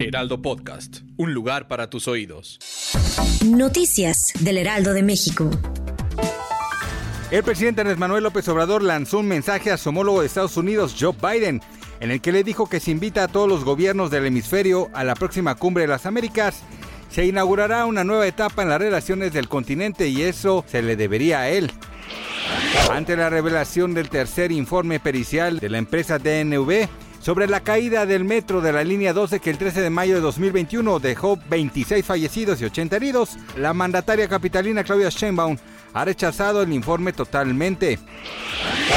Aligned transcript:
Heraldo 0.00 0.40
Podcast, 0.40 0.98
un 1.16 1.34
lugar 1.34 1.66
para 1.66 1.90
tus 1.90 2.06
oídos. 2.06 2.60
Noticias 3.44 4.32
del 4.38 4.58
Heraldo 4.58 4.92
de 4.94 5.02
México. 5.02 5.50
El 7.32 7.42
presidente 7.42 7.80
Andrés 7.80 7.98
Manuel 7.98 8.22
López 8.22 8.46
Obrador 8.48 8.82
lanzó 8.82 9.18
un 9.18 9.26
mensaje 9.26 9.72
a 9.72 9.76
su 9.76 9.88
homólogo 9.88 10.20
de 10.20 10.28
Estados 10.28 10.56
Unidos, 10.56 10.94
Joe 10.98 11.14
Biden, 11.20 11.60
en 11.98 12.10
el 12.12 12.20
que 12.20 12.30
le 12.30 12.44
dijo 12.44 12.68
que 12.68 12.78
se 12.78 12.92
invita 12.92 13.24
a 13.24 13.28
todos 13.28 13.48
los 13.48 13.64
gobiernos 13.64 14.12
del 14.12 14.26
hemisferio 14.26 14.88
a 14.94 15.02
la 15.02 15.16
próxima 15.16 15.56
cumbre 15.56 15.82
de 15.82 15.88
las 15.88 16.06
Américas. 16.06 16.62
Se 17.10 17.26
inaugurará 17.26 17.84
una 17.84 18.04
nueva 18.04 18.28
etapa 18.28 18.62
en 18.62 18.68
las 18.68 18.78
relaciones 18.78 19.32
del 19.32 19.48
continente 19.48 20.06
y 20.06 20.22
eso 20.22 20.64
se 20.68 20.80
le 20.80 20.94
debería 20.94 21.40
a 21.40 21.48
él. 21.48 21.72
Ante 22.92 23.16
la 23.16 23.30
revelación 23.30 23.94
del 23.94 24.08
tercer 24.08 24.52
informe 24.52 25.00
pericial 25.00 25.58
de 25.58 25.70
la 25.70 25.78
empresa 25.78 26.18
DNV, 26.18 26.88
sobre 27.20 27.46
la 27.46 27.60
caída 27.60 28.06
del 28.06 28.24
metro 28.24 28.60
de 28.60 28.72
la 28.72 28.84
línea 28.84 29.12
12 29.12 29.40
que 29.40 29.50
el 29.50 29.58
13 29.58 29.82
de 29.82 29.90
mayo 29.90 30.14
de 30.14 30.20
2021 30.20 30.98
dejó 30.98 31.38
26 31.48 32.04
fallecidos 32.04 32.60
y 32.60 32.64
80 32.64 32.96
heridos, 32.96 33.36
la 33.56 33.72
mandataria 33.72 34.28
capitalina 34.28 34.84
Claudia 34.84 35.08
Sheinbaum 35.08 35.56
ha 35.92 36.04
rechazado 36.04 36.62
el 36.62 36.72
informe 36.72 37.12
totalmente. 37.12 37.98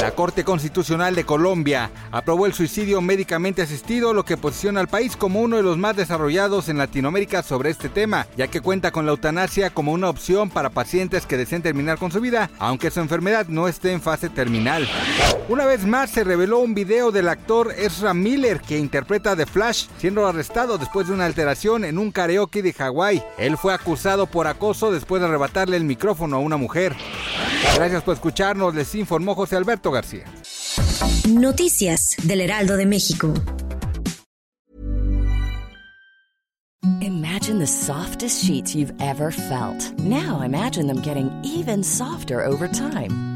La 0.00 0.10
Corte 0.10 0.44
Constitucional 0.44 1.14
de 1.14 1.24
Colombia 1.24 1.90
aprobó 2.10 2.46
el 2.46 2.52
suicidio 2.52 3.00
médicamente 3.00 3.62
asistido, 3.62 4.12
lo 4.12 4.24
que 4.24 4.36
posiciona 4.36 4.80
al 4.80 4.88
país 4.88 5.16
como 5.16 5.40
uno 5.40 5.56
de 5.56 5.62
los 5.62 5.78
más 5.78 5.96
desarrollados 5.96 6.68
en 6.68 6.78
Latinoamérica 6.78 7.42
sobre 7.42 7.70
este 7.70 7.88
tema, 7.88 8.26
ya 8.36 8.48
que 8.48 8.60
cuenta 8.60 8.90
con 8.90 9.06
la 9.06 9.12
eutanasia 9.12 9.70
como 9.70 9.92
una 9.92 10.10
opción 10.10 10.50
para 10.50 10.70
pacientes 10.70 11.24
que 11.24 11.36
deseen 11.36 11.62
terminar 11.62 11.98
con 11.98 12.12
su 12.12 12.20
vida, 12.20 12.50
aunque 12.58 12.90
su 12.90 13.00
enfermedad 13.00 13.46
no 13.48 13.68
esté 13.68 13.92
en 13.92 14.02
fase 14.02 14.28
terminal. 14.28 14.88
Una 15.48 15.64
vez 15.64 15.86
más 15.86 16.10
se 16.10 16.24
reveló 16.24 16.58
un 16.58 16.74
video 16.74 17.10
del 17.10 17.28
actor 17.28 17.72
Ezra 17.76 18.12
Miller 18.12 18.60
que 18.60 18.78
interpreta 18.78 19.36
The 19.36 19.46
Flash, 19.46 19.86
siendo 19.98 20.26
arrestado 20.26 20.78
después 20.78 21.06
de 21.06 21.14
una 21.14 21.26
alteración 21.26 21.84
en 21.84 21.98
un 21.98 22.10
karaoke 22.10 22.62
de 22.62 22.72
Hawái. 22.72 23.22
Él 23.38 23.56
fue 23.56 23.72
acusado 23.72 24.26
por 24.26 24.46
acoso 24.46 24.92
después 24.92 25.22
de 25.22 25.28
arrebatarle 25.28 25.76
el 25.76 25.84
micrófono 25.84 26.36
a 26.36 26.40
una 26.40 26.56
mujer. 26.56 26.75
Gracias 27.76 28.02
por 28.02 28.14
escucharnos, 28.14 28.74
les 28.74 28.94
informó 28.94 29.34
José 29.34 29.56
Alberto 29.56 29.90
García. 29.90 30.24
Noticias 31.28 32.16
del 32.22 32.42
Heraldo 32.42 32.76
de 32.76 32.86
México. 32.86 33.32
Imagine 37.00 37.58
the 37.58 37.66
softest 37.66 38.44
sheets 38.44 38.74
you've 38.74 38.92
ever 39.00 39.30
felt. 39.30 39.92
Now 39.98 40.42
imagine 40.42 40.86
them 40.86 41.00
getting 41.00 41.30
even 41.42 41.82
softer 41.82 42.44
over 42.44 42.68
time. 42.68 43.35